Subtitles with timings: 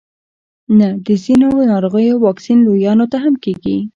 [0.77, 3.77] نه د ځینو ناروغیو واکسین لویانو ته هم کیږي